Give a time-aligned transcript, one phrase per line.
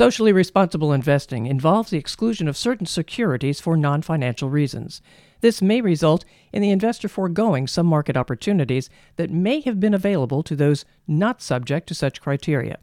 [0.00, 5.02] Socially responsible investing involves the exclusion of certain securities for non financial reasons.
[5.42, 10.42] This may result in the investor foregoing some market opportunities that may have been available
[10.44, 12.78] to those not subject to such criteria.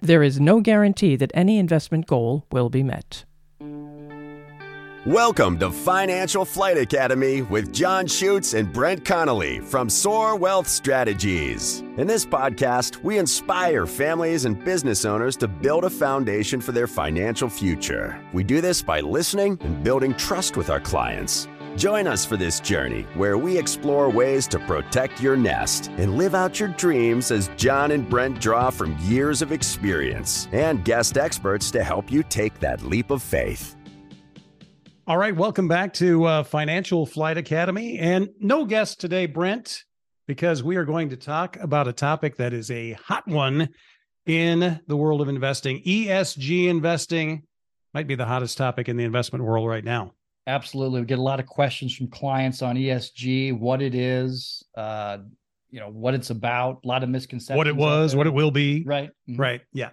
[0.00, 3.24] There is no guarantee that any investment goal will be met.
[5.10, 11.80] Welcome to Financial Flight Academy with Jon Schuetz and Brent Connelly from Soar Wealth Strategies.
[11.96, 16.86] In this podcast, we inspire families and business owners to build a foundation for their
[16.86, 18.24] financial future.
[18.32, 21.48] We do this by listening and building trust with our clients.
[21.74, 26.36] Join us for this journey where we explore ways to protect your nest and live
[26.36, 31.72] out your dreams as John and Brent draw from years of experience and guest experts
[31.72, 33.76] to help you take that leap of faith.
[35.10, 37.98] All right, welcome back to uh, Financial Flight Academy.
[37.98, 39.82] And no guest today, Brent,
[40.28, 43.70] because we are going to talk about a topic that is a hot one
[44.26, 45.82] in the world of investing.
[45.82, 47.42] ESG investing
[47.92, 50.12] might be the hottest topic in the investment world right now.
[50.46, 51.00] Absolutely.
[51.00, 55.18] We get a lot of questions from clients on ESG, what it is, uh,
[55.70, 57.56] you know, what it's about, a lot of misconceptions.
[57.56, 58.84] What it was, what it will be.
[58.86, 59.10] Right.
[59.28, 59.40] Mm-hmm.
[59.40, 59.62] Right.
[59.72, 59.90] Yeah.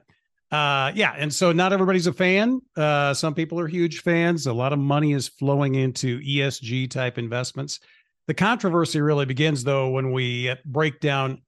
[0.52, 2.62] Uh, yeah, and so not everybody's a fan.
[2.76, 4.48] Uh, some people are huge fans.
[4.48, 7.80] A lot of money is flowing into ESG type investments.
[8.28, 11.42] The controversy really begins though when we break down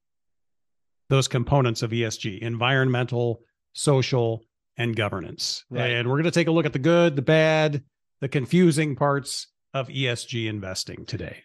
[1.10, 3.42] those components of ESG: environmental,
[3.74, 4.44] social,
[4.78, 5.64] and governance.
[5.70, 5.92] Right.
[5.92, 7.84] And we're going to take a look at the good, the bad,
[8.22, 11.44] the confusing parts of ESG investing today.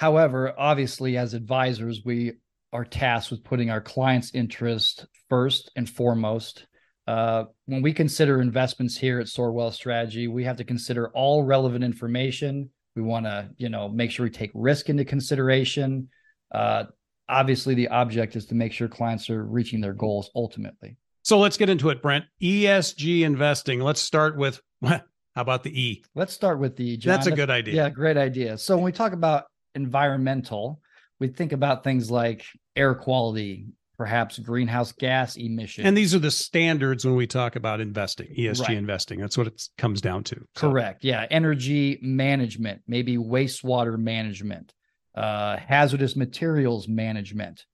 [0.00, 2.32] However, obviously, as advisors, we
[2.72, 6.66] are tasked with putting our clients' interest first and foremost
[7.06, 11.42] uh, when we consider investments here at Soar Wealth Strategy, we have to consider all
[11.42, 12.70] relevant information.
[12.96, 16.08] We want to, you know, make sure we take risk into consideration.
[16.52, 16.84] Uh,
[17.28, 20.96] obviously, the object is to make sure clients are reaching their goals ultimately.
[21.22, 22.24] So let's get into it, Brent.
[22.42, 23.80] ESG investing.
[23.80, 25.00] Let's start with how
[25.36, 26.04] about the E?
[26.14, 26.96] Let's start with the.
[26.96, 27.14] Jon.
[27.14, 27.74] That's a good idea.
[27.74, 28.56] Yeah, great idea.
[28.56, 30.80] So when we talk about environmental,
[31.18, 32.44] we think about things like
[32.76, 35.86] air quality, perhaps greenhouse gas emission.
[35.86, 38.76] And these are the standards when we talk about investing, ESG right.
[38.76, 39.20] investing.
[39.20, 40.36] That's what it comes down to.
[40.56, 40.70] So.
[40.70, 41.04] Correct.
[41.04, 41.26] Yeah.
[41.30, 44.74] Energy management, maybe wastewater management,
[45.14, 47.64] uh, hazardous materials management,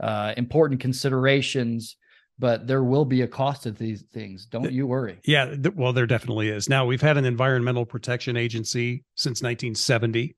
[0.00, 1.96] uh, important considerations.
[2.36, 4.46] But there will be a cost to these things.
[4.46, 5.20] Don't you worry.
[5.24, 5.54] Yeah.
[5.54, 6.68] Th- well, there definitely is.
[6.68, 10.34] Now, we've had an environmental protection agency since 1970.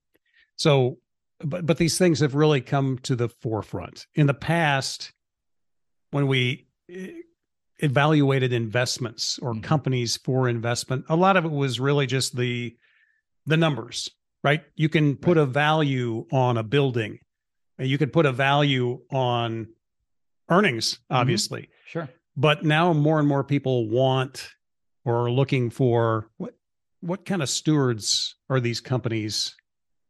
[0.57, 0.99] So,
[1.39, 4.05] but, but these things have really come to the forefront.
[4.13, 5.11] In the past,
[6.11, 7.11] when we eh,
[7.79, 9.61] evaluated investments or mm-hmm.
[9.61, 12.75] companies for investment, a lot of it was really just the
[13.45, 14.09] the numbers,
[14.43, 14.63] right?
[14.75, 15.43] You can put right.
[15.43, 17.19] a value on a building.
[17.79, 19.67] You could put a value on
[20.49, 21.15] earnings, mm-hmm.
[21.15, 21.61] obviously.
[21.61, 21.89] Mm-hmm.
[21.89, 22.09] Sure.
[22.35, 24.49] But now more and more people want
[25.07, 26.53] or are looking for what
[26.99, 29.55] what kind of stewards are these companies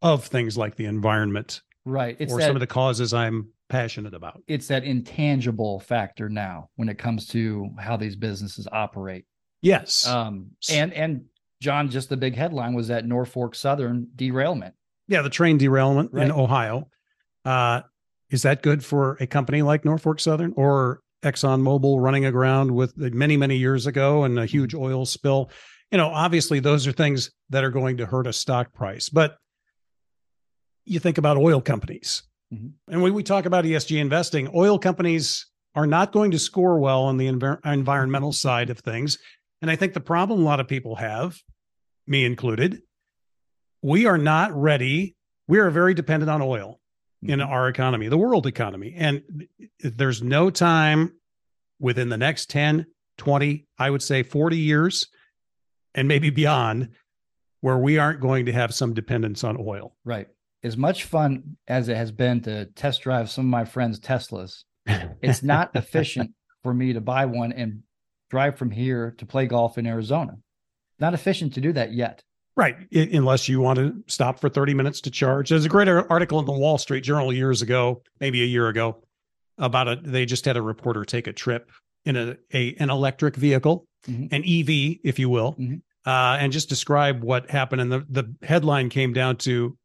[0.02, 4.14] of things like the environment right it's or that, some of the causes i'm passionate
[4.14, 4.42] about.
[4.48, 9.26] It's that intangible factor now when it comes to how these businesses operate.
[9.62, 10.08] Yes.
[10.08, 11.26] Um, and and
[11.62, 14.76] Jon, just the big headline was that Norfolk Southern derailment.
[15.08, 16.26] Yeah, the train derailment right.
[16.26, 16.90] in Ohio.
[17.46, 17.82] Uh,
[18.30, 23.38] is that good for a company like Norfolk Southern or ExxonMobil running aground with many
[23.38, 24.84] many years ago and a huge mm-hmm.
[24.84, 25.50] oil spill?
[25.92, 29.38] You know, obviously those are things that are going to hurt a stock price, but
[30.84, 32.24] you think about oil companies
[32.54, 32.92] Mm-hmm.
[32.92, 37.04] And when we talk about ESG investing, oil companies are not going to score well
[37.04, 39.18] on the env- environmental side of things.
[39.62, 41.38] And I think the problem a lot of people have,
[42.06, 42.82] me included,
[43.82, 45.16] we are not ready.
[45.48, 46.80] We are very dependent on oil
[47.24, 47.34] mm-hmm.
[47.34, 48.96] in our economy, the world economy.
[48.98, 49.48] And
[49.80, 51.14] there's no time
[51.80, 52.86] within the next 10,
[53.18, 55.08] 20, I would say 40 years,
[55.94, 56.90] and maybe beyond,
[57.62, 59.96] where we aren't going to have some dependence on oil.
[60.06, 60.28] Right
[60.64, 64.64] as much fun as it has been to test drive some of my friends' Teslas,
[65.22, 66.32] it's not efficient
[66.64, 67.84] for me to buy one and
[68.30, 70.38] drive from here to play golf in Arizona.
[71.00, 72.24] Not efficient to do that yet.
[72.56, 72.76] Right.
[72.94, 75.50] I, unless you want to stop for 30 minutes to charge.
[75.50, 79.04] There's a great article in the Wall Street Journal years ago, maybe a year ago,
[79.60, 80.04] about it.
[80.04, 81.72] They just had a reporter take a trip
[82.04, 84.34] in a, a an electric vehicle, mm-hmm.
[84.34, 85.76] an EV, if you will, mm-hmm.
[86.10, 87.82] uh, and just describe what happened.
[87.82, 89.78] And the, the headline came down to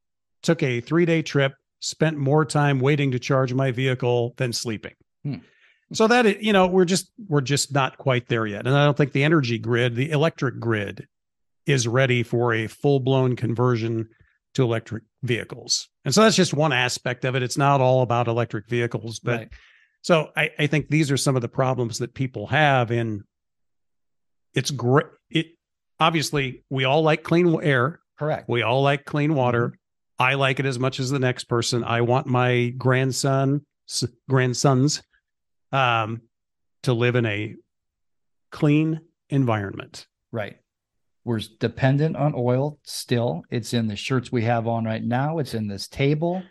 [0.43, 4.94] took a three day trip, spent more time waiting to charge my vehicle than sleeping.
[5.25, 5.37] Hmm.
[5.93, 8.67] So that you know, we're just we're just not quite there yet.
[8.67, 11.06] And I don't think the energy grid, the electric grid,
[11.67, 14.09] is ready for a full blown conversion
[14.55, 15.89] to electric vehicles.
[16.05, 17.43] And so that's just one aspect of it.
[17.43, 19.49] It's not all about electric vehicles, but right.
[20.03, 23.25] so I, I think these are some of the problems that people have in
[24.55, 25.06] it's great.
[25.31, 25.47] It
[25.99, 28.00] obviously we all like clean air.
[28.19, 28.49] Correct.
[28.49, 29.79] We all like clean water.
[30.22, 31.82] I like it as much as the next person.
[31.82, 33.66] I want my grandson,
[34.28, 35.02] grandsons,
[35.72, 36.22] um,
[36.84, 37.56] to live in a
[38.52, 40.06] clean environment.
[40.30, 40.58] Right.
[41.24, 43.42] We're dependent on oil still.
[43.50, 45.38] It's in the shirts we have on right now.
[45.38, 46.42] It's in this table.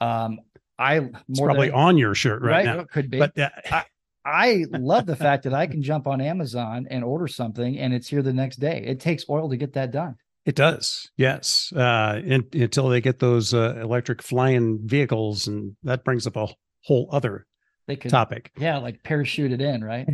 [0.00, 0.40] Um,
[0.76, 0.96] I
[1.28, 2.64] It's probably than, on your shirt right, right.
[2.64, 2.80] now.
[2.80, 3.18] It could be.
[3.18, 3.82] But uh,
[4.24, 8.08] I love the fact that I can jump on Amazon and order something and it's
[8.08, 8.82] here the next day.
[8.84, 10.16] It takes oil to get that done.
[10.50, 11.72] It does, yes.
[11.72, 16.48] Uh, in, until they get those uh, electric flying vehicles, and that brings up a
[16.86, 17.46] whole other
[17.86, 18.50] They could, topic.
[18.58, 20.08] yeah, like parachute it in, right?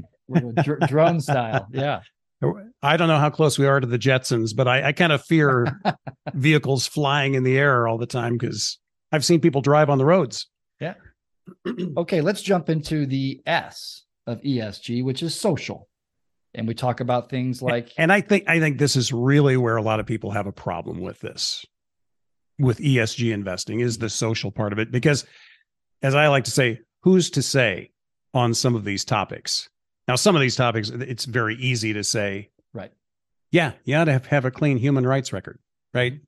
[0.62, 1.67] Dr- drone style.
[1.73, 2.00] Yeah.
[2.83, 5.25] I don't know how close we are to the Jetsons, but I, I kind of
[5.25, 5.81] fear
[6.35, 8.79] vehicles flying in the air all the time because
[9.11, 10.49] I've seen people drive on the roads.
[10.81, 10.94] Yeah.
[11.97, 15.88] Okay, let's jump into the S of ESG, which is social.
[16.56, 19.76] And we talk about things like and I think I think this is really where
[19.76, 21.64] a lot of people have a problem with this,
[22.58, 24.91] with ESG investing, is the social part of it.
[24.91, 25.26] Because,
[26.03, 27.91] as I like to say, who's to say
[28.32, 29.69] on some of these topics?
[30.08, 32.93] Now, some of these topics, it's very easy to say, Right.
[33.50, 35.59] Yeah, you ought to have, have a clean human rights record,
[35.93, 36.20] right?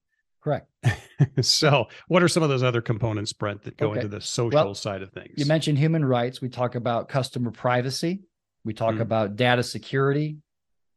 [0.42, 0.68] correct.
[1.40, 4.00] so, what are some of those other components, Brent, that go Okay.
[4.00, 5.34] into the social Well, side of things?
[5.36, 6.40] You mentioned human rights.
[6.40, 8.24] We talk about customer privacy.
[8.64, 9.00] We talk Mhm.
[9.00, 10.38] about data security,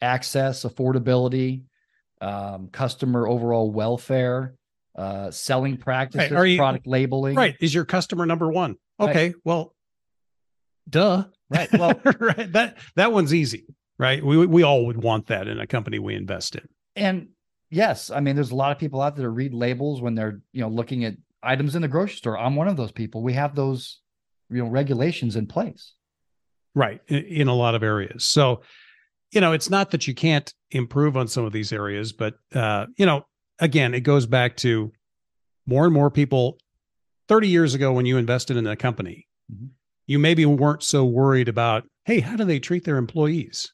[0.02, 1.64] access, affordability,
[2.20, 4.56] um, customer overall welfare,
[4.96, 7.36] uh, selling practices, Are you- product labeling.
[7.36, 7.56] right?
[7.62, 8.76] Is your customer number one?
[9.00, 9.10] Right.
[9.10, 9.74] Okay, well,
[10.90, 11.26] duh.
[11.50, 11.72] Right.
[11.74, 12.52] Well, right.
[12.54, 13.66] That that one's easy,
[13.98, 14.24] right?
[14.24, 16.68] We we all would want that in a company we invest in.
[16.96, 17.30] and
[17.70, 20.42] yes, I mean, there's a lot of people out there that read labels when they're,
[20.52, 22.38] you know, looking at items in the grocery store.
[22.38, 23.22] I'm one of those people.
[23.24, 24.02] We have those,
[24.50, 25.94] you know, regulations in place.
[26.76, 27.02] Right.
[27.08, 28.24] In, in a lot of areas.
[28.24, 28.62] So,
[29.32, 32.86] you know, it's not that you can't improve on some of these areas, but uh,
[32.98, 33.26] you know,
[33.60, 34.92] again, it goes back to
[35.66, 36.58] more and more people
[37.28, 39.70] 30 years ago when you invested in a company, Mhm.
[40.08, 43.72] you maybe weren't so worried about, hey, how do they treat their employees?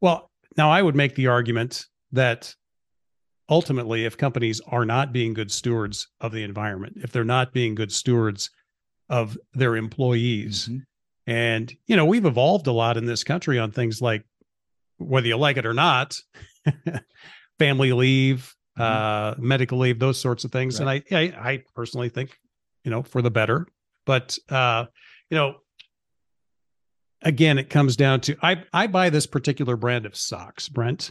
[0.00, 2.54] Well, now I would make the argument that
[3.48, 7.74] ultimately, if companies are not being good stewards of the environment, if they're not being
[7.74, 8.50] good stewards
[9.08, 10.82] of their employees, Mhm.
[11.26, 14.24] And, you know, we've evolved a lot in this country on things like
[14.98, 16.16] whether you like it or not,
[17.58, 20.80] family leave, uh, medical leave, those sorts of things.
[20.80, 22.36] And I, I, I personally think,
[22.84, 23.66] you know, for the better.
[24.04, 24.86] But, uh,
[25.30, 25.56] you know,
[27.22, 31.10] again, it comes down to I, I buy this particular brand of socks, Brent,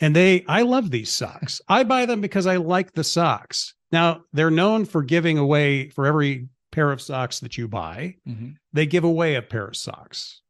[0.00, 1.60] and they, I love these socks.
[1.68, 3.74] I buy them because I like the socks.
[3.92, 8.56] Now, they're known for giving away for every pair of socks that you buy Mhm.
[8.74, 10.42] they give away a pair of socks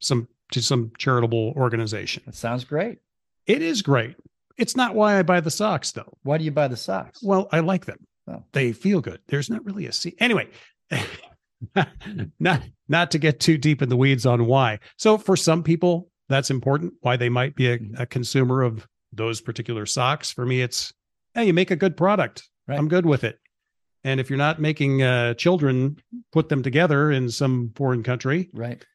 [0.00, 2.98] some to some charitable organization That sounds great.
[3.46, 4.14] it is great
[4.58, 7.22] it's not why i buy the socks though Why do you buy the socks?
[7.22, 7.98] well i like them
[8.28, 8.42] Oh.
[8.52, 10.48] they feel good there's not really a see anyway
[12.38, 16.10] not not to get too deep in the weeds on why so for some people
[16.28, 17.98] that's important why they might be a, Mhm.
[18.00, 20.92] a consumer of those particular socks for me it's
[21.34, 22.78] hey you make a good product Right.
[22.78, 23.38] i'm good with it
[24.06, 25.96] and if you're not making uh, children
[26.32, 28.86] put them together in some foreign country right.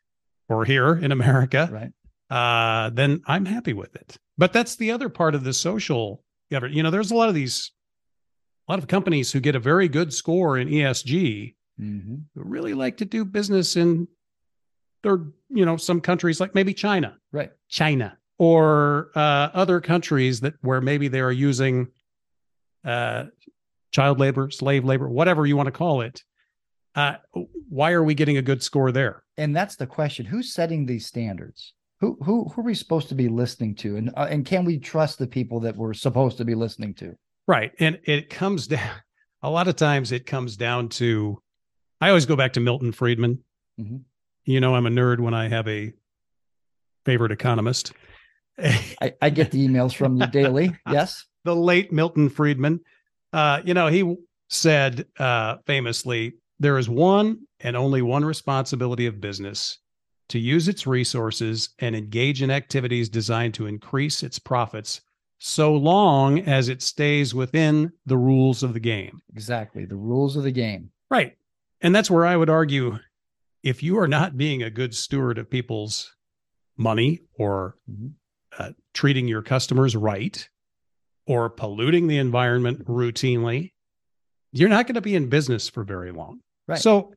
[0.47, 1.91] or here in America, Right.
[2.29, 4.17] uh, then I'm happy with it.
[4.37, 6.71] But that's the other part of the social effort.
[6.71, 7.71] You know, there's a lot of these,
[8.69, 12.73] a lot of companies who get a very good score in ESG hmm who really
[12.73, 14.07] like to do business in
[15.03, 17.51] third, you know, some countries like maybe China, Right.
[17.67, 21.87] China, or uh, other countries that where maybe they are using
[22.85, 23.25] uh,
[23.91, 26.23] child labor, slave labor, whatever you want to call it.
[26.95, 27.15] Uh,
[27.69, 29.23] why are we getting a good score there?
[29.37, 31.73] And that's the question: Who's setting these standards?
[32.01, 33.95] Who who who are we supposed to be listening to?
[33.97, 37.15] And uh, and can we trust the people that we're supposed to be listening to?
[37.47, 37.71] Right.
[37.79, 38.89] And it comes down
[39.41, 41.41] a lot of times it comes down to
[41.99, 43.43] I always go back to Milton Friedman.
[43.79, 44.01] Mhm.
[44.45, 45.93] You know, I'm a nerd when I have a
[47.05, 47.93] favorite economist.
[48.59, 50.75] I, I get the emails from you daily.
[50.91, 51.25] Yes.
[51.45, 52.81] the late Milton Friedman.
[53.33, 54.15] Uh, you know, he
[54.49, 59.79] said uh, famously, there is one and only one responsibility of business
[60.29, 65.01] to use its resources and engage in activities designed to increase its profits
[65.39, 69.19] so long as it stays within the rules of the game.
[69.33, 69.85] Exactly.
[69.85, 70.91] The rules of the game.
[71.09, 71.35] Right.
[71.81, 72.99] And that's where I would argue
[73.63, 76.13] if you are not being a good steward of people's
[76.77, 78.13] money or Mhm.
[78.57, 80.47] uh, treating your customers right
[81.27, 83.71] or polluting the environment routinely,
[84.51, 86.39] you're not going to be in business for very long.
[86.67, 86.79] Right.
[86.79, 87.13] So,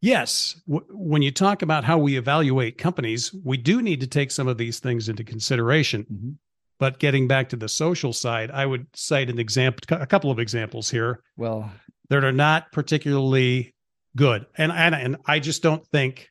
[0.00, 4.30] yes, w- when you talk about how we evaluate companies, we do need to take
[4.30, 6.04] some of these things into consideration.
[6.04, 6.30] Mm-hmm.
[6.78, 10.38] But getting back to the social side, I would cite an example, a couple of
[10.38, 11.70] examples here Well,
[12.10, 13.74] that are not particularly
[14.16, 14.44] good.
[14.58, 16.28] And, and, and I just don't think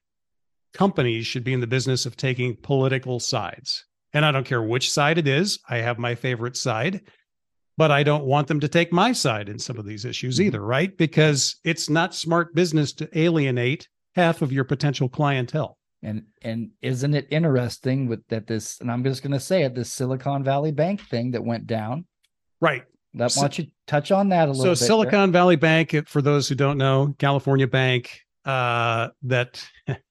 [0.73, 3.85] companies should be in the business of taking political sides.
[4.13, 5.59] And I don't care which side it is.
[5.69, 7.01] I have my favorite side,
[7.77, 10.45] but I don't want them to take my side in some of these issues Mhm.
[10.45, 10.95] either, right?
[10.95, 15.77] Because it's not smart business to alienate half of your potential clientele.
[16.05, 19.73] and and isn't it interesting with that this and I'm just going to say it
[19.73, 22.05] this Silicon Valley Bank thing that went down.
[22.59, 22.83] Right.
[23.13, 24.79] That So- why don't you touch on that a little So bit?
[24.79, 24.87] there?
[24.87, 29.65] Silicon Valley Bank, for those who don't know, California bank uh, that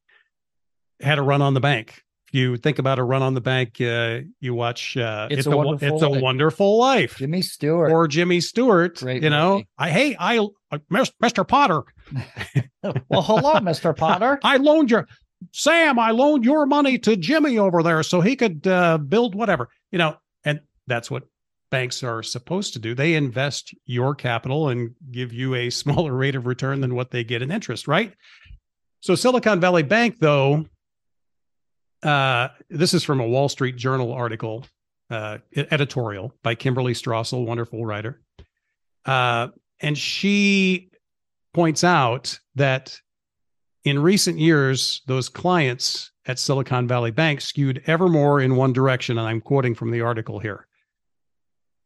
[1.00, 2.02] had a run on the bank.
[2.32, 5.50] You think about a run on the bank, uh, you watch uh, It's it's, a
[5.50, 6.22] a, Wonderful it's a Life.
[6.22, 7.16] wonderful life.
[7.18, 7.92] Jimmy Stewart.
[7.92, 8.98] or Jimmy Stewart.
[8.98, 9.68] Great you know, movie.
[9.78, 11.46] I hey, I uh, Mr.
[11.46, 11.82] Potter,
[12.82, 13.94] well, hello, Mr.
[14.04, 14.40] Potter.
[14.42, 15.06] I loaned your
[15.52, 19.68] Sam, I loaned your money to Jimmy over there so he could uh, build whatever.
[19.90, 21.24] You know, and that's what
[21.70, 22.94] banks are supposed to do.
[22.94, 27.24] They invest your capital and give you a smaller rate of return than what they
[27.24, 28.14] get in interest, right?
[29.00, 30.64] So Silicon Valley Bank, though,
[32.02, 34.66] uh, this is from a Wall Street Journal article,
[35.10, 38.20] uh, editorial by Kimberly Strassel, wonderful writer.
[39.04, 39.48] Uh,
[39.80, 40.90] and she
[41.52, 42.98] points out that
[43.84, 49.18] in recent years, those clients at Silicon Valley Bank skewed ever more in one direction.
[49.18, 50.66] And I'm quoting from the article here.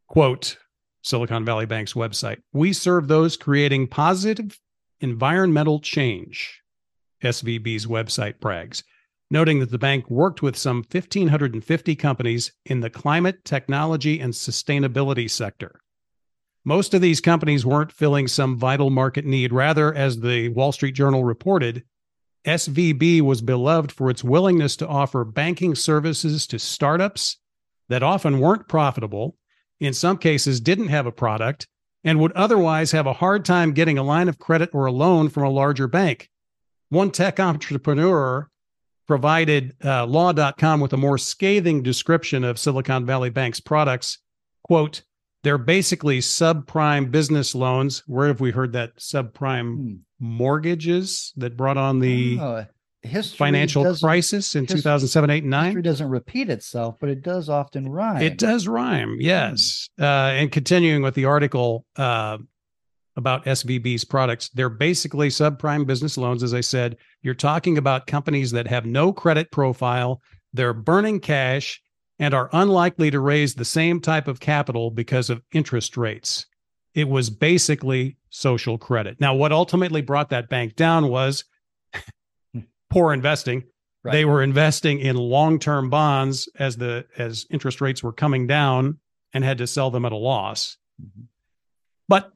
[0.08, 0.58] Quote
[1.02, 4.58] Silicon Valley Bank's website We serve those creating positive
[5.00, 6.62] environmental change,
[7.22, 8.84] SVB's website brags,
[9.30, 15.28] noting that the bank worked with some 1,550 companies in the climate, technology, and sustainability
[15.28, 15.80] sector.
[16.64, 19.52] Most of these companies weren't filling some vital market need.
[19.52, 21.84] Rather, as the Wall Street Journal reported,
[22.44, 27.38] SVB was beloved for its willingness to offer banking services to startups
[27.88, 29.36] that often weren't profitable,
[29.80, 31.68] in some cases, didn't have a product,
[32.02, 35.28] and would otherwise have a hard time getting a line of credit or a loan
[35.28, 36.30] from a larger bank.
[36.88, 38.48] One tech entrepreneur
[39.06, 44.18] provided uh, law.com with a more scathing description of Silicon Valley Bank's products.
[44.64, 45.02] Quote,
[45.42, 48.02] they're basically subprime business loans.
[48.06, 49.94] Where have we heard that subprime Hmm.
[50.18, 52.66] mortgages that brought on the Oh,
[53.02, 55.64] history financial crisis in history- 2007, 8, and 9?
[55.66, 58.22] History doesn't repeat itself, but it does often rhyme.
[58.22, 59.88] It does rhyme, yes.
[60.00, 62.38] Uh, and continuing with the article uh,
[63.16, 66.42] about SVB's products, they're basically subprime business loans.
[66.42, 70.20] As I said, you're talking about companies that have no credit profile,
[70.52, 71.80] they're burning cash,
[72.18, 76.46] and are unlikely to raise the same type of capital because of interest rates.
[76.94, 79.20] It was basically social credit.
[79.20, 81.44] Now, what ultimately brought that bank down was
[82.90, 83.64] poor investing
[84.04, 84.12] Right.
[84.12, 89.00] they were investing in long-term bonds as the as interest rates were coming down
[89.32, 91.24] and had to sell them at a loss Mhm.
[92.06, 92.30] but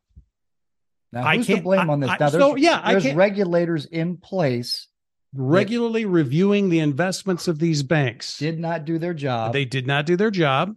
[1.12, 2.10] Now, who's to can't- blame on this?
[2.10, 4.86] I- now, there's, so, yeah, I there's regulators in place
[5.32, 8.38] regularly reviewing the investments of these banks.
[8.38, 9.52] Did not do their job.
[9.52, 10.74] they did not do their job.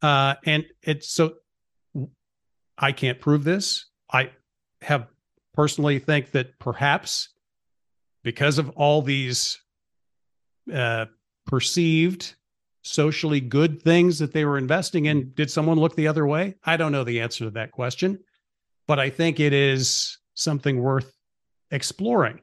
[0.00, 1.34] Uh and it's so
[2.76, 3.86] i can't prove this.
[4.12, 4.30] I
[4.80, 5.06] have
[5.54, 7.28] personally think that perhaps
[8.24, 9.60] because of all these
[10.72, 11.06] uh
[11.46, 12.34] perceived
[12.82, 16.56] socially good things that they were investing in did someone look the other way?
[16.64, 18.18] I don't know the answer to that question
[18.88, 21.12] but i think it is something worth
[21.70, 22.40] exploring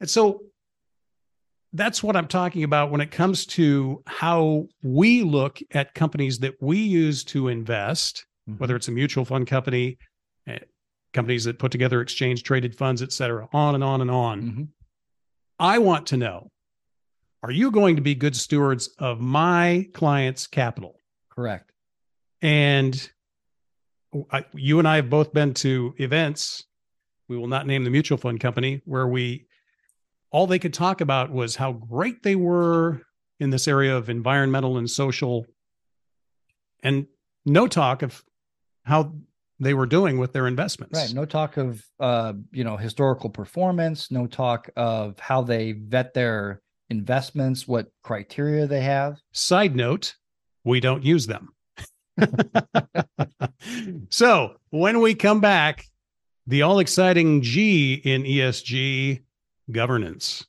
[0.00, 0.40] and so
[1.72, 6.54] that's what I'm talking about when it comes to how we look at companies that
[6.62, 8.58] we use to invest, Mhm.
[8.60, 9.98] whether it's a mutual fund company,
[10.46, 10.60] eh,
[11.12, 14.42] companies that put together exchange traded funds, et cetera, on and on and on.
[14.42, 14.68] Mhm.
[15.58, 16.50] I want to know
[17.42, 20.98] are you going to be good stewards of my client's capital?
[21.30, 21.72] correct.
[22.40, 23.10] And
[24.30, 26.64] I, you and I have both been to events.
[27.28, 29.46] We will not name the mutual fund company where we
[30.30, 33.02] all they could talk about was how great they were
[33.40, 35.46] in this area of environmental and social,
[36.82, 37.06] and
[37.44, 38.22] no talk of
[38.84, 39.12] how
[39.58, 40.98] they were doing with their investments.
[40.98, 41.12] Right.
[41.14, 46.60] No talk of uh, you know, historical performance, no talk of how they vet their
[46.90, 49.18] investments, what criteria they have.
[49.32, 50.14] Side note,
[50.64, 51.50] we don't use them.
[54.10, 55.86] so when we come back,
[56.46, 59.22] the all exciting G in ESG
[59.70, 60.46] governance.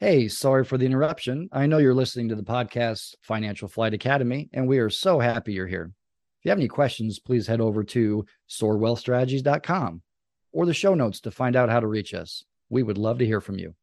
[0.00, 1.48] Hey, sorry for the interruption.
[1.52, 5.52] I know you're listening to the podcast Financial Flight Academy, and we are so happy
[5.52, 5.92] you're here.
[6.40, 10.02] If you have any questions, please head over to soarwealthstrategies.com
[10.50, 12.44] or the show notes to find out how to reach us.
[12.68, 13.74] we would love to hear from you.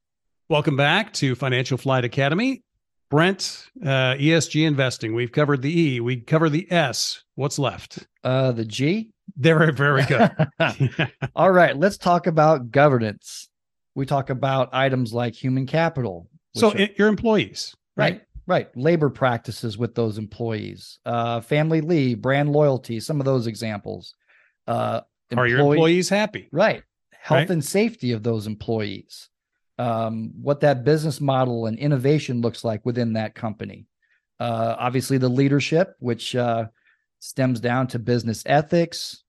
[0.50, 2.64] Welcome back to Financial Flight Academy.
[3.10, 5.16] Brent, uh, ESG investing.
[5.16, 6.00] We've covered the E.
[6.00, 7.24] We covered the S.
[7.36, 8.08] What's left?
[8.24, 9.12] Uh, the G.
[9.38, 10.32] Very, very good.
[11.36, 13.50] All right, let's talk about governance.
[13.96, 16.30] We talk about items like human capital.
[16.56, 18.14] So it, your employees, right?
[18.14, 18.22] Right.
[18.48, 18.76] Right.
[18.76, 24.16] Labor practices with those employees, uh, family leave, brand loyalty, some of those examples.
[24.66, 25.02] Uh,
[25.38, 26.50] Are your employees happy?
[26.52, 26.82] Right.
[27.12, 27.50] Health Right.
[27.52, 29.29] and safety of those employees.
[29.80, 33.88] Um, what that business model and innovation looks like within that company.
[34.40, 36.68] Uh, obviously, the leadership, which uh,
[37.20, 39.24] stems down to business ethics,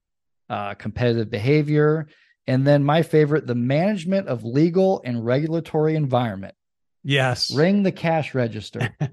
[0.51, 2.09] uh, competitive behavior,
[2.47, 6.55] and then my favorite, the management of legal and regulatory environment.
[7.03, 7.55] Yes.
[7.55, 8.95] Ring the cash register.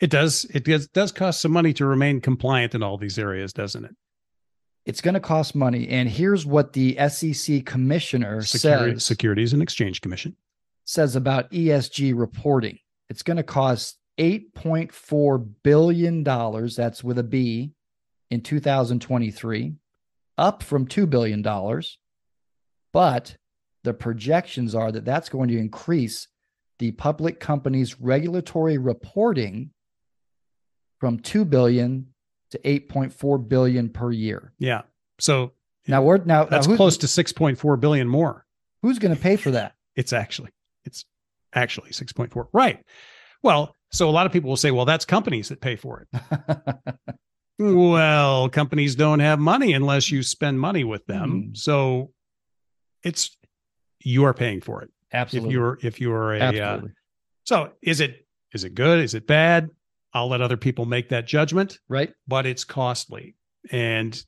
[0.00, 0.44] It does.
[0.46, 3.94] It does, does cost some money to remain compliant in all these areas, doesn't it?
[4.84, 5.88] It's going to cost money.
[5.88, 9.04] And here's what the SEC commissioner Securi- says.
[9.04, 10.36] Securities and Exchange Commission.
[10.84, 12.78] says about ESG reporting.
[13.10, 16.22] It's going to cost $8.4 billion.
[16.22, 17.72] That's with a B
[18.30, 19.74] in 2023,
[20.36, 21.42] up from $2 billion.
[22.92, 23.36] But
[23.84, 26.28] the projections are that that's going to increase
[26.78, 29.70] the public company's regulatory reporting
[31.00, 32.08] from 2 billion
[32.50, 34.52] to 8.4 billion per year.
[34.58, 34.82] Yeah.
[35.18, 35.52] So
[35.86, 38.46] Now we're now, now that's who's, close to 6.4 billion more.
[38.82, 39.74] who's going to pay for that?
[39.96, 40.50] It's actually,
[40.84, 41.04] it's
[41.54, 42.48] actually 6.4.
[42.52, 42.84] Right.
[43.42, 46.94] Well, so a lot of people will say, well, that's companies that pay for it.
[47.58, 51.30] well, companies don't have money unless you spend money with them.
[51.30, 51.54] Hmm.
[51.54, 52.12] So
[53.02, 53.36] it's,
[54.00, 54.90] you are paying for it.
[55.12, 55.48] Absolutely.
[55.48, 56.80] If you're, if you're a, uh,
[57.44, 59.00] so is it, is it good?
[59.00, 59.70] Is it bad?
[60.14, 62.10] I'll let other people make that judgment, right?
[62.26, 63.36] but it's costly.
[63.70, 64.20] And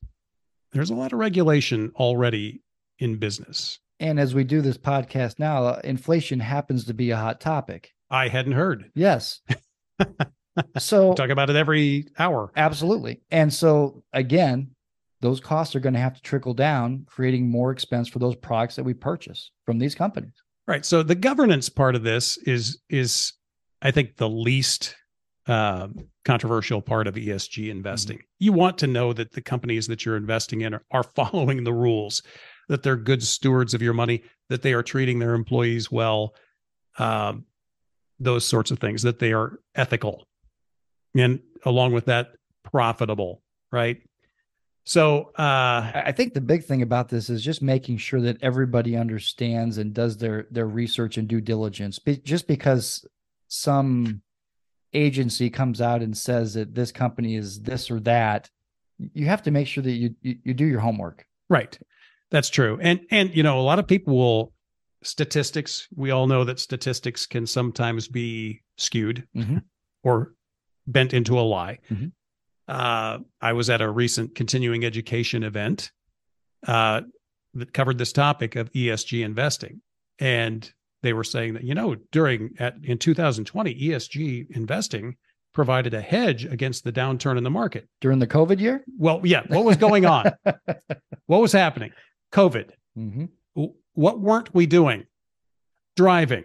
[0.72, 2.62] there's a lot of regulation already
[2.99, 3.78] in business.
[3.99, 7.90] And as we do this podcast now, inflation happens to be a hot topic.
[8.10, 8.90] I hadn't heard.
[8.94, 9.40] Yes.
[10.78, 12.50] so Talk about it every hour.
[12.56, 13.22] absolutely.
[13.30, 14.70] And so again,
[15.20, 18.76] those costs are going to have to trickle down, creating more expense for those products
[18.76, 20.32] that we purchase from these companies.
[20.66, 20.84] Right.
[20.84, 23.32] So the governance part of this is is
[23.82, 24.95] I think the least
[25.46, 25.88] uh,
[26.24, 28.22] controversial part of ESG investing.
[28.38, 31.72] You want to know that the companies that you're investing in are, are following the
[31.72, 32.22] rules,
[32.68, 36.34] that they're good stewards of your money, that they are treating their employees well,
[36.98, 37.44] um,
[38.18, 40.26] those sorts of things, that they are ethical,
[41.16, 43.42] and along with that, profitable.
[43.72, 44.02] Right.
[44.84, 48.42] So uh, I I think the big thing about this is just making sure that
[48.42, 51.98] everybody understands and does their their research and due diligence.
[51.98, 53.06] Be, just because
[53.48, 54.22] some
[54.92, 58.50] agency comes out and says that this company is this or that,
[59.14, 61.26] you have to make sure that you you, you do your homework.
[61.48, 61.78] Right.
[62.30, 62.78] That's true.
[62.82, 64.52] And and you know, a lot of people will
[65.02, 69.62] statistics, we all know that statistics can sometimes be skewed Mhm.
[70.02, 70.34] or
[70.86, 71.78] bent into a lie.
[71.90, 72.12] Mhm.
[72.68, 75.90] Uh, I was at a recent continuing education event
[76.66, 77.00] uh,
[77.54, 79.80] that covered this topic of ESG investing.
[80.18, 80.70] And
[81.02, 85.17] they were saying that, you know, during at in 2020, ESG investing
[85.52, 87.89] provided a hedge against the downturn in the market.
[88.00, 90.30] During the COVID year, Well, yeah, what was going on?
[91.26, 91.93] what was happening?
[92.32, 92.71] COVID.
[92.95, 93.25] hmm
[93.95, 95.06] What weren't we doing?
[95.97, 96.45] Driving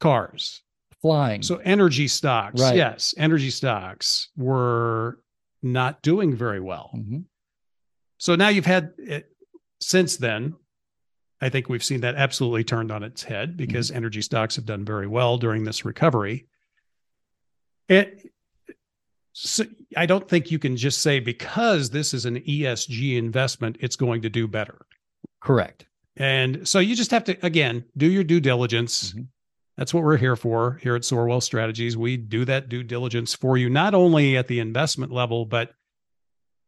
[0.00, 0.62] cars.
[1.02, 1.42] flying.
[1.42, 2.76] So energy stocks, Right.
[2.76, 5.18] yes, energy stocks were
[5.62, 6.90] not doing very well.
[6.94, 7.24] Mhm.
[8.18, 9.30] So now you've had it
[9.80, 10.54] since then.
[11.40, 13.96] I think we've seen that absolutely turned on its head because Mm-hmm.
[13.96, 16.46] energy stocks have done very well during this recovery.
[17.88, 18.30] It,
[19.32, 19.64] so
[19.96, 24.22] I don't think you can just say because this is an ESG investment, it's going
[24.22, 24.78] to do better.
[25.40, 25.86] Correct.
[26.16, 29.12] And so you just have to, again, do your due diligence.
[29.12, 29.28] Mhm.
[29.76, 31.96] That's what we're here for here at Soar Wealth Strategies.
[31.96, 35.72] We do that due diligence for you, not only at the investment level, but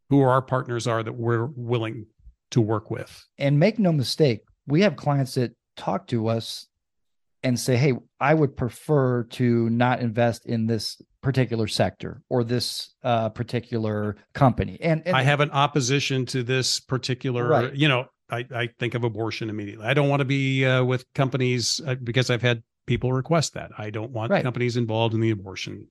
[0.08, 2.06] who our partners are that we're willing
[2.52, 3.22] to work with.
[3.36, 6.66] And make no mistake, we have clients that talk to us
[7.42, 12.94] and say, Hey, I would prefer to not invest in this particular sector or this
[13.02, 14.78] uh, particular company.
[14.80, 17.74] And, and I have an opposition to this particular, Right.
[17.74, 19.86] you know, I, I think of abortion immediately.
[19.86, 23.70] I don't want to be uh, with companies uh, because I've had people request that.
[23.76, 24.42] I don't want Right.
[24.42, 25.88] companies involved in the abortion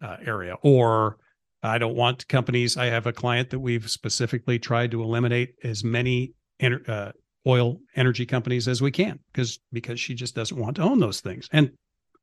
[0.00, 1.18] uh, area, or
[1.62, 2.76] I don't want companies.
[2.76, 7.12] I have a client that we've specifically tried to eliminate as many uh,
[7.46, 11.20] oil energy companies as we can because because she just doesn't want to own those
[11.20, 11.72] things, and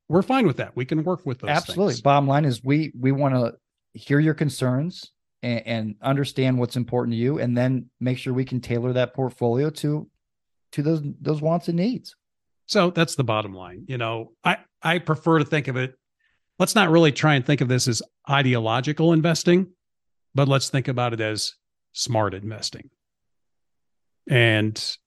[0.10, 0.76] we're fine with that.
[0.76, 1.50] We can work with those.
[1.50, 1.94] absolutely.
[1.94, 2.02] things.
[2.02, 3.56] Bottom line is we we want to
[3.94, 8.46] hear your concerns and, and understand what's important to you, and then make sure we
[8.46, 10.10] can tailor that portfolio to
[10.74, 12.16] to those those wants and needs.
[12.66, 13.86] So that's the bottom line.
[13.88, 15.96] You know, I I prefer to think of it.
[16.60, 19.72] Let's not really try and think of this as ideological investing,
[20.36, 21.54] but let's think about it as
[21.94, 22.90] smart investing.
[24.30, 24.98] And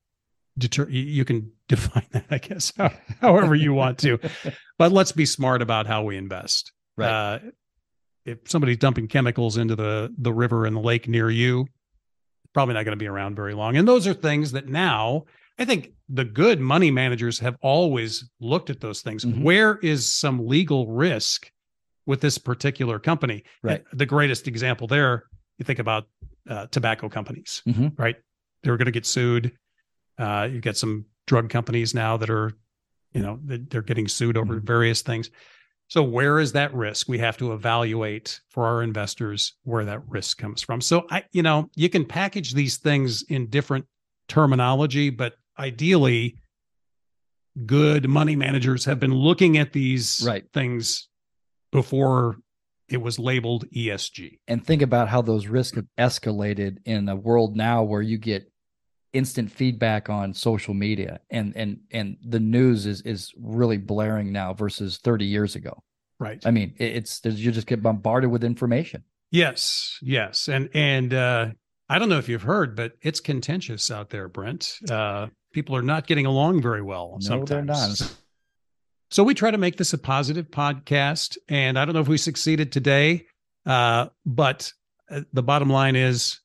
[0.59, 2.73] deter you can define that, I guess,
[3.21, 4.19] however you want to.
[4.79, 6.71] But let's be smart about how we invest.
[6.99, 7.09] Right.
[7.09, 7.39] Uh,
[8.27, 11.67] if somebody's dumping chemicals into the the river and the lake near you,
[12.53, 13.77] probably not going to be around very long.
[13.79, 15.25] And those are things that now
[15.59, 19.25] I think the good money managers have always looked at those things.
[19.25, 19.43] Mhm.
[19.43, 21.51] Where is some legal risk
[22.05, 23.43] with this particular company?
[23.63, 23.83] Right.
[23.91, 25.25] And the greatest example there,
[25.59, 26.05] you think about
[26.49, 27.99] uh, tobacco companies, Mhm.
[27.99, 28.17] right?
[28.63, 29.53] they were going to get sued.
[30.19, 32.53] Uh, you get some drug companies now that are,
[33.13, 34.65] you know, they're getting sued over Mhm.
[34.67, 35.31] various things.
[35.89, 37.09] So where is that risk?
[37.09, 40.81] We have to evaluate for our investors where that risk comes from.
[40.81, 43.87] So I, you know, you can package these things in different
[44.29, 46.37] terminology, but ideally,
[47.65, 50.45] good money managers have been looking at these Right.
[50.53, 51.09] things
[51.73, 52.37] before
[52.89, 54.39] it was labeled ESG.
[54.47, 58.51] and think about how those risks have escalated in a world now where you get
[59.17, 64.53] instant feedback on social media and and and the news is is really blaring now
[64.55, 65.75] versus 30 years ago
[66.21, 66.41] Right.
[66.47, 69.03] i mean it- it's you just get bombarded with information
[69.33, 71.47] Yes, yes, and and uh,
[71.89, 74.79] I don't know if you've heard, but it's contentious out there, Brent.
[74.89, 77.19] Uh, people are not getting along very well.
[77.29, 78.01] No, they're not.
[79.11, 82.19] So we try to make this a positive podcast, and I don't know if we
[82.19, 83.27] succeeded today,
[83.67, 84.73] uh, but
[85.11, 86.41] uh, the bottom line is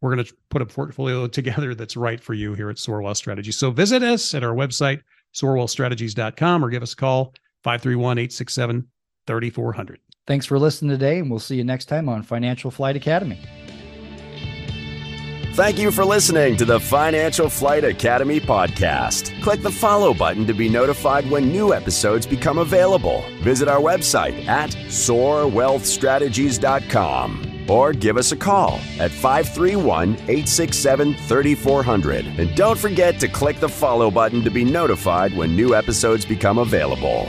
[0.00, 3.18] we're going to put a portfolio together that's right for you here at Soar Wealth
[3.18, 3.52] Strategy.
[3.52, 5.02] So visit us at our website,
[5.34, 8.86] soarwealthstrategies.com, or give us a call 531 867
[9.26, 9.98] 3400.
[10.26, 13.38] thanks for listening today and we'll see you next time on financial flight academy
[15.54, 19.42] Thank you for listening to the Financial Flight Academy podcast.
[19.42, 23.24] Click the follow button to be notified when new episodes become available.
[23.42, 32.26] Visit our website at soarwealthstrategies.com or give us a call at 531 867 3400.
[32.26, 36.58] And don't forget to click the follow button to be notified when new episodes become
[36.58, 37.28] available.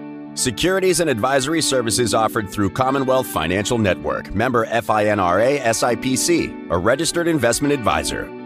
[0.33, 7.73] Securities and advisory services offered through Commonwealth Financial Network, member FINRA SIPC, a registered investment
[7.73, 8.40] advisor.